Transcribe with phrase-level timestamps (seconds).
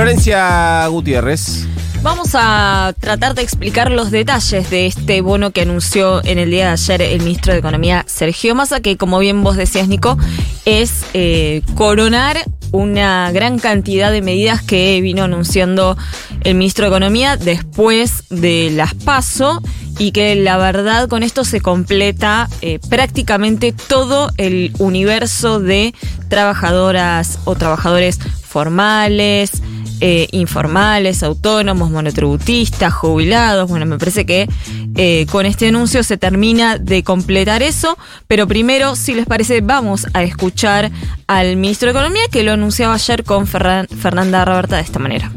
[0.00, 1.66] Florencia Gutiérrez.
[2.00, 6.68] Vamos a tratar de explicar los detalles de este bono que anunció en el día
[6.68, 10.16] de ayer el ministro de Economía Sergio Massa, que como bien vos decías, Nico,
[10.64, 12.38] es eh, coronar
[12.72, 15.98] una gran cantidad de medidas que vino anunciando
[16.44, 19.60] el ministro de Economía después de las PASO
[19.98, 25.94] y que la verdad con esto se completa eh, prácticamente todo el universo de
[26.30, 28.18] trabajadoras o trabajadores
[28.50, 29.62] formales,
[30.00, 33.68] eh, informales, autónomos, monotributistas, jubilados.
[33.68, 34.48] Bueno, me parece que
[34.96, 37.96] eh, con este anuncio se termina de completar eso,
[38.26, 40.90] pero primero, si les parece, vamos a escuchar
[41.26, 45.30] al ministro de Economía que lo anunciaba ayer con Fernanda Roberta de esta manera.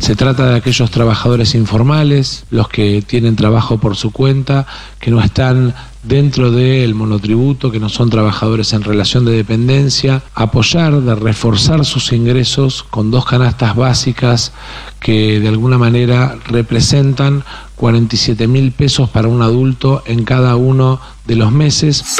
[0.00, 4.66] Se trata de aquellos trabajadores informales, los que tienen trabajo por su cuenta,
[4.98, 11.02] que no están dentro del monotributo, que no son trabajadores en relación de dependencia, apoyar,
[11.02, 14.52] de reforzar sus ingresos con dos canastas básicas
[15.00, 17.44] que de alguna manera representan
[17.76, 22.16] 47 mil pesos para un adulto en cada uno de los meses.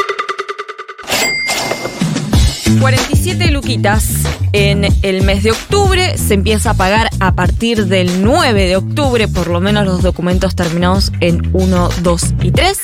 [2.79, 6.17] 47 luquitas en el mes de octubre.
[6.17, 10.55] Se empieza a pagar a partir del 9 de octubre, por lo menos los documentos
[10.55, 12.79] terminados en 1, 2 y 3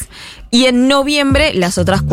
[0.52, 2.04] y en noviembre las otras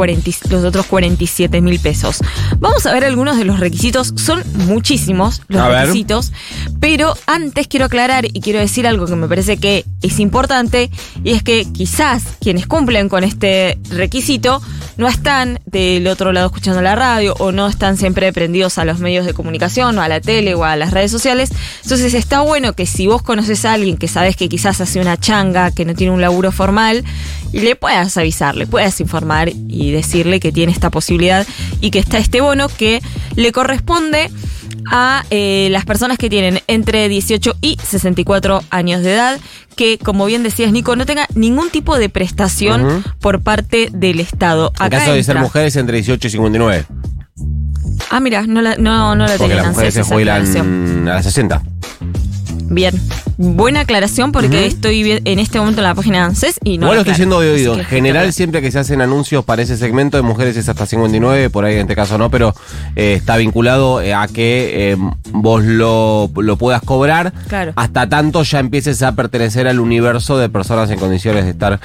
[0.50, 2.18] los otros 47 mil pesos.
[2.58, 6.32] Vamos a ver algunos de los requisitos, son muchísimos los requisitos,
[6.80, 10.90] pero antes quiero aclarar y quiero decir algo que me parece que es importante
[11.22, 14.60] y es que quizás quienes cumplen con este requisito
[14.96, 18.98] no están del otro lado escuchando la radio o no están siempre prendidos a los
[18.98, 21.50] medios de comunicación o a la tele o a las redes sociales.
[21.82, 25.16] Entonces está bueno que si vos conoces a alguien que sabes que quizás hace una
[25.16, 27.04] changa, que no tiene un laburo formal,
[27.52, 31.46] y le puedas avisar, le puedas informar y decirle que tiene esta posibilidad
[31.80, 33.00] y que está este bono que
[33.36, 34.30] le corresponde
[34.90, 39.38] a eh, las personas que tienen entre 18 y 64 años de edad,
[39.76, 44.72] que como bien decías Nico, no tenga ningún tipo de prestación por parte del Estado.
[44.80, 46.84] En caso de ser mujeres entre 18 y 59.
[48.10, 51.62] Ah, mira, no la, no, no la Porque las mujeres se jubilan a las 60.
[52.74, 52.94] Bien.
[53.36, 56.86] Buena aclaración porque estoy en este momento en la página de ANSES y no.
[56.86, 57.74] Bueno, estoy siendo de oído.
[57.74, 61.50] En general, siempre que se hacen anuncios para ese segmento de mujeres es hasta 59,
[61.50, 62.54] por ahí en este caso no, pero
[62.96, 64.96] eh, está vinculado eh, a que eh,
[65.32, 67.32] vos lo, puedas cobrar.
[67.76, 71.80] Hasta tanto ya empieces a pertenecer al universo de personas en condiciones de estar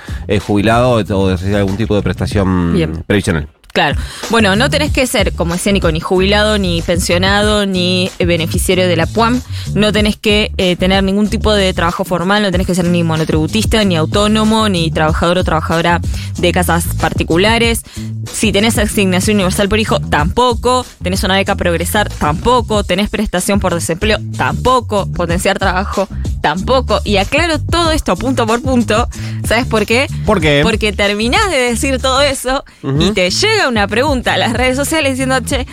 [0.45, 3.47] jubilado o de recibir algún tipo de prestación previsional.
[3.71, 3.99] Claro.
[4.31, 9.05] Bueno, no tenés que ser como escénico ni jubilado, ni pensionado, ni beneficiario de la
[9.05, 9.41] PUAM.
[9.75, 13.03] No tenés que eh, tener ningún tipo de trabajo formal, no tenés que ser ni
[13.03, 16.01] monotributista, ni autónomo, ni trabajador o trabajadora
[16.39, 17.83] de casas particulares.
[18.31, 20.85] Si tenés asignación universal por hijo, tampoco.
[21.03, 22.83] Tenés una beca progresar, tampoco.
[22.83, 25.05] Tenés prestación por desempleo, tampoco.
[25.11, 26.07] Potenciar trabajo,
[26.41, 27.01] tampoco.
[27.03, 29.07] Y aclaro todo esto punto por punto.
[29.49, 30.05] ¿Sabes por qué?
[30.27, 30.59] ¿Por qué?
[30.61, 32.63] Porque terminás de decir todo eso
[32.99, 35.65] y te llega una pregunta a las redes sociales diciendo, che,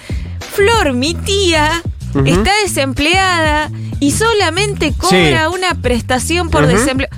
[0.55, 1.83] Flor, mi tía
[2.25, 3.71] está desempleada
[4.01, 7.11] y solamente cobra una prestación por desempleo.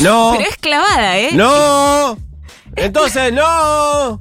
[0.00, 0.34] no.
[0.36, 1.30] Pero es clavada, ¿eh?
[1.34, 2.18] No.
[2.74, 4.20] Entonces, no.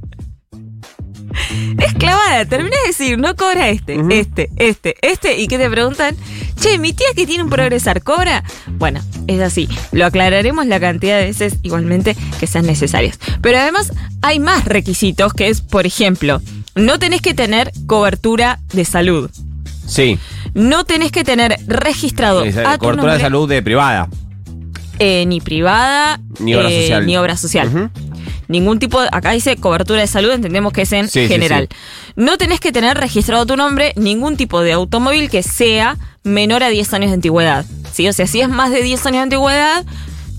[1.79, 6.15] Es clavada, termina de decir, no cobra este, este, este, este, y que te preguntan,
[6.59, 8.43] che, mi tía que tiene un progresar, ¿cobra?
[8.67, 9.69] Bueno, es así.
[9.91, 13.19] Lo aclararemos la cantidad de veces igualmente que sean necesarias.
[13.41, 16.41] Pero además hay más requisitos que es, por ejemplo,
[16.75, 19.29] no tenés que tener cobertura de salud.
[19.85, 20.17] Sí.
[20.53, 22.43] No tenés que tener registrado.
[22.79, 24.09] cobertura de salud de privada.
[24.99, 26.19] Eh, ni privada.
[26.39, 27.05] Ni obra eh, social.
[27.05, 27.91] Ni obra social.
[28.47, 31.69] Ningún tipo de, acá dice cobertura de salud, entendemos que es en general.
[32.15, 36.69] No tenés que tener registrado tu nombre ningún tipo de automóvil que sea menor a
[36.69, 37.65] 10 años de antigüedad.
[38.01, 38.07] ¿Sí?
[38.09, 39.85] O sea, si es más de 10 años de antigüedad,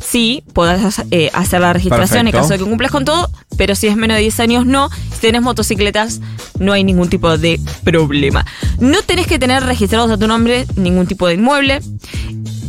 [0.00, 3.86] sí, podés eh, hacer la registración en caso de que cumplas con todo, pero si
[3.86, 4.90] es menos de 10 años, no.
[5.12, 6.20] Si tenés motocicletas,
[6.58, 8.44] no hay ningún tipo de problema.
[8.80, 11.80] No tenés que tener registrados a tu nombre ningún tipo de inmueble.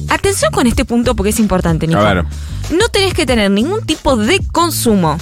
[0.10, 2.02] Atención con este punto porque es importante, Nico.
[2.02, 5.18] No tenés que tener ningún tipo de consumo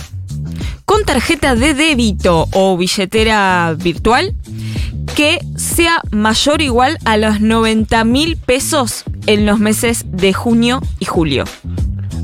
[0.85, 4.35] con tarjeta de débito o billetera virtual
[5.21, 10.81] que sea mayor o igual a los 90 mil pesos en los meses de junio
[10.97, 11.44] y julio.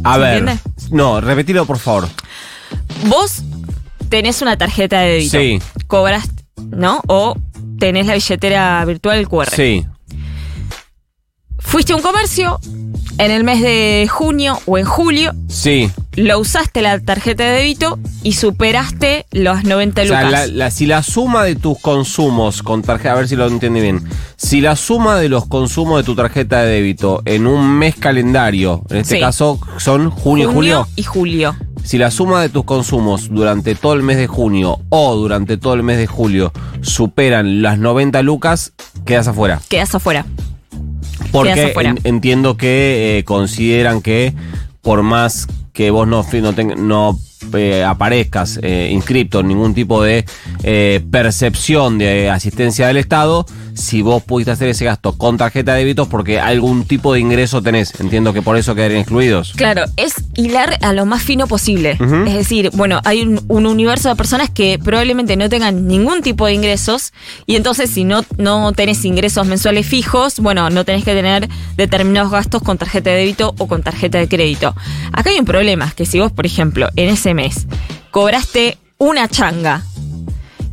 [0.04, 0.58] A ver.
[0.90, 2.10] No, repetilo por favor.
[3.06, 3.44] Vos
[4.10, 5.38] tenés una tarjeta de débito.
[5.38, 5.62] Sí.
[5.86, 6.28] Cobras,
[6.72, 7.04] ¿no?
[7.06, 7.36] O
[7.78, 9.52] tenés la billetera virtual, el QR.
[9.52, 9.86] Sí.
[11.68, 12.60] Fuiste a un comercio
[13.18, 15.34] en el mes de junio o en julio.
[15.50, 15.92] Sí.
[16.16, 20.26] Lo usaste la tarjeta de débito y superaste los 90 lucas.
[20.26, 23.82] O sea, si la suma de tus consumos con tarjeta, a ver si lo entiende
[23.82, 24.04] bien.
[24.38, 28.84] Si la suma de los consumos de tu tarjeta de débito en un mes calendario,
[28.90, 31.56] en este caso son junio, junio y julio.
[31.84, 35.74] Si la suma de tus consumos durante todo el mes de junio o durante todo
[35.74, 38.74] el mes de julio superan las 90 lucas,
[39.06, 39.62] quedas afuera.
[39.70, 40.26] Quedas afuera.
[41.32, 44.34] Porque entiendo que eh, consideran que
[44.82, 47.20] por más que vos no, no, no
[47.54, 50.26] eh, aparezcas eh, inscripto en ningún tipo de
[51.12, 53.46] percepción de asistencia del Estado,
[53.78, 57.62] si vos pudiste hacer ese gasto con tarjeta de débito porque algún tipo de ingreso
[57.62, 58.00] tenés.
[58.00, 59.54] Entiendo que por eso quedarían excluidos.
[59.56, 61.98] Claro, es hilar a lo más fino posible.
[62.28, 66.54] Es decir, bueno, hay un, universo de personas que probablemente no tengan ningún tipo de
[66.54, 67.14] ingresos
[67.46, 72.32] y entonces si no, no tenés ingresos mensuales fijos, bueno, no tenés que tener determinados
[72.32, 74.76] gastos con tarjeta de débito o con tarjeta de crédito.
[75.12, 77.68] Acá hay un problema, es que si vos, por ejemplo, en ese mes
[78.12, 79.84] cobraste una changa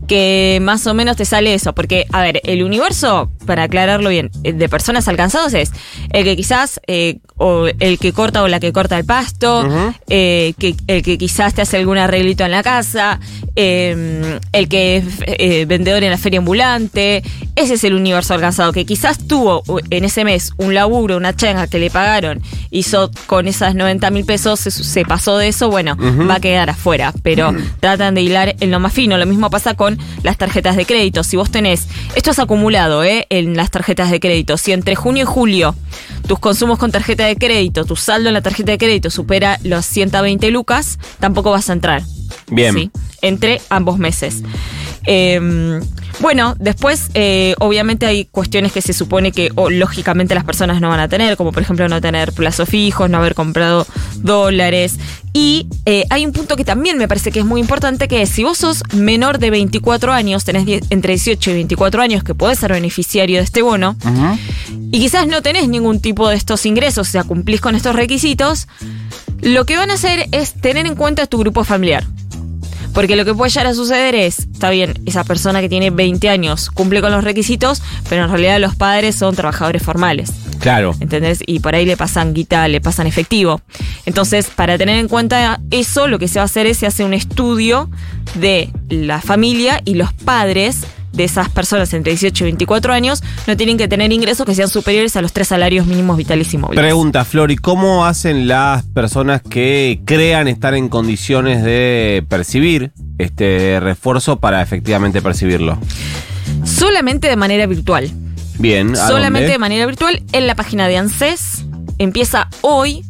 [0.07, 1.75] que más o menos te sale eso.
[1.75, 5.73] Porque, a ver, el universo, para aclararlo bien, eh, de personas alcanzados es
[6.11, 9.67] el que quizás, eh, o el que corta o la que corta el pasto,
[10.09, 13.21] eh, que, el que quizás te hace algún arreglito en la casa,
[13.57, 17.23] el que es vendedor en la feria ambulante.
[17.57, 21.67] Ese es el universo alcanzado, que quizás tuvo en ese mes un laburo, una chenga
[21.67, 25.97] que le pagaron, hizo con esas 90 mil pesos, se, pasó de eso, bueno,
[26.29, 27.13] va a quedar afuera.
[27.23, 29.17] Pero tratan de hilar en lo más fino.
[29.19, 31.23] Lo mismo pasa con las tarjetas de crédito.
[31.23, 33.27] Si vos tenés, esto es acumulado ¿eh?
[33.39, 35.75] En las tarjetas de crédito, si entre junio y julio
[36.27, 39.85] tus consumos con tarjeta de crédito, tu saldo en la tarjeta de crédito supera los
[39.87, 42.03] 120 lucas, tampoco vas a entrar.
[42.49, 42.91] Bien.
[43.23, 44.43] Entre ambos meses.
[45.07, 45.81] Eh,
[46.21, 51.01] bueno, después eh, obviamente hay cuestiones que se supone que lógicamente las personas no van
[51.01, 54.99] a tener, como por ejemplo no tener plazos fijos, no haber comprado dólares.
[55.33, 58.29] Y eh, hay un punto que también me parece que es muy importante, que es
[58.29, 62.61] si vos sos menor de 24 años, tenés entre 18 y 24 años que podés
[62.61, 63.97] ser beneficiario de este bono,
[64.93, 68.69] y quizás no tenés ningún tipo de estos ingresos, o sea, cumplís con estos requisitos,
[69.41, 72.05] lo que van a hacer es tener en cuenta tu grupo familiar.
[72.95, 76.29] Porque lo que puede llegar a suceder es, está bien, esa persona que tiene 20
[76.29, 80.33] años cumple con los requisitos, pero en realidad los padres son trabajadores formales.
[80.61, 80.95] Claro.
[81.01, 81.41] ¿Entendés?
[81.47, 83.61] Y por ahí le pasan guita, le pasan efectivo.
[84.07, 87.05] Entonces, para tener en cuenta eso, lo que se va a hacer es se hace
[87.05, 87.91] un estudio
[88.37, 93.57] de la familia y los padres de esas personas entre 18 y 24 años no
[93.57, 96.83] tienen que tener ingresos que sean superiores a los tres salarios mínimos vitales y móviles.
[96.83, 104.41] Pregunta, Flor, cómo hacen las personas que crean estar en condiciones de percibir este refuerzo
[104.41, 105.79] para efectivamente percibirlo?
[106.65, 108.11] Solamente de manera virtual.
[108.59, 108.97] Bien.
[108.97, 111.65] Solamente de manera virtual en la página de ANSES.
[111.99, 113.05] Empieza hoy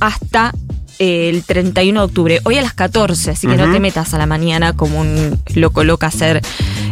[0.00, 0.52] hasta
[1.00, 4.26] el 31 de octubre, hoy a las 14, así que no te metas a la
[4.26, 6.42] mañana como un loco loca hacer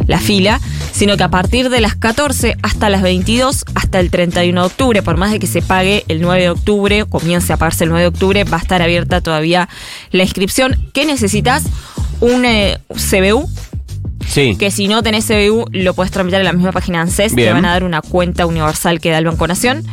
[0.07, 0.59] la fila,
[0.91, 5.03] sino que a partir de las 14 hasta las 22, hasta el 31 de octubre,
[5.03, 8.01] por más de que se pague el 9 de octubre, comience a pagarse el 9
[8.01, 9.69] de octubre, va a estar abierta todavía
[10.09, 10.89] la inscripción.
[10.91, 11.65] ¿Qué necesitas?
[12.19, 13.47] Un eh, CBU,
[14.29, 14.55] Sí.
[14.57, 17.35] Que si no tenés CBU, lo puedes tramitar en la misma página ANSES.
[17.35, 19.83] Te van a dar una cuenta universal que da el Banco Nación.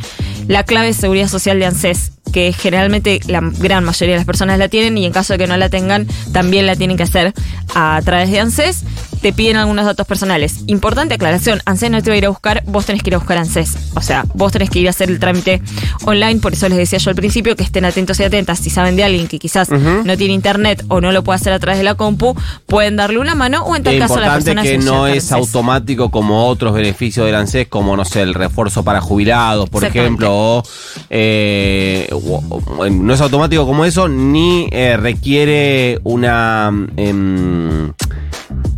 [0.47, 4.59] La clave de seguridad social de ANSES que generalmente la gran mayoría de las personas
[4.59, 7.33] la tienen y en caso de que no la tengan, también la tienen que hacer
[7.73, 8.83] a través de ANSES.
[9.21, 10.63] Te piden algunos datos personales.
[10.67, 13.17] Importante aclaración, ANSES no te va a ir a buscar, vos tenés que ir a
[13.17, 13.91] buscar ANSES.
[13.95, 15.61] O sea, vos tenés que ir a hacer el trámite
[16.05, 18.59] online, por eso les decía yo al principio que estén atentos y atentas.
[18.59, 21.59] Si saben de alguien que quizás no tiene internet o no lo puede hacer a
[21.59, 24.77] través de la compu, pueden darle una mano o en tal caso la persona que
[24.77, 29.69] no es automático como otros beneficios del ANSES, como no sé, el refuerzo para jubilados,
[29.69, 30.63] por ejemplo, o
[31.09, 32.09] eh,
[32.91, 36.71] no es automático como eso, ni eh, requiere una...
[36.97, 37.93] Em,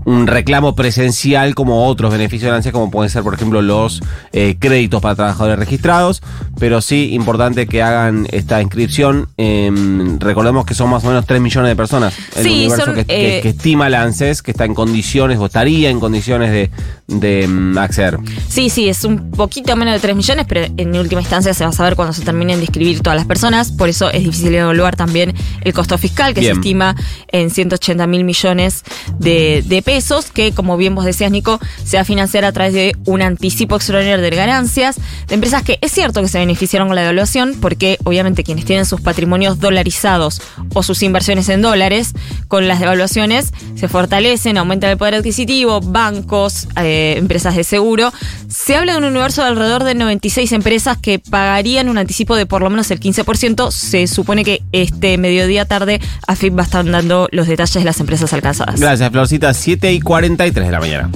[0.10, 4.02] un reclamo presencial como otros beneficios de ANSES, como pueden ser, por ejemplo, los
[4.34, 6.24] eh, créditos para trabajadores registrados,
[6.60, 9.30] pero sí importante que hagan esta inscripción.
[9.38, 13.40] Em, recordemos que son más o menos 3 millones de personas el universo que, eh,
[13.44, 16.72] que, estima la ANSES, que está en condiciones o estaría en condiciones de,
[17.08, 18.18] de em, acceder.
[18.48, 21.70] Sí, sí, es un poquito menos de 3 millones, pero en última instancia se va
[21.70, 24.96] a saber cuando se terminen de inscribir todas las personas, por eso es difícil evaluar
[24.96, 26.96] también el costo fiscal, que se estima
[27.28, 28.84] en 180 mil millones
[29.20, 29.99] de, de pesos
[30.34, 33.76] que como bien vos decías, Nico, se va a financiar a través de un anticipo
[33.76, 37.98] extraordinario de ganancias de empresas que es cierto que se beneficiaron con la devaluación, porque
[38.04, 40.42] obviamente quienes tienen sus patrimonios dolarizados
[40.74, 42.14] o sus inversiones en dólares,
[42.48, 48.12] con las devaluaciones se fortalecen, aumentan el poder adquisitivo, bancos, eh, empresas de seguro.
[48.48, 52.46] Se habla de un universo de alrededor de 96 empresas que pagarían un anticipo de
[52.46, 53.72] por lo menos el 15%.
[53.72, 58.00] Se supone que este mediodía tarde AFIP va a estar dando los detalles de las
[58.00, 58.80] empresas alcanzadas.
[58.80, 59.54] Gracias, Florcita.
[59.80, 61.10] 7 y 43 de la mañana.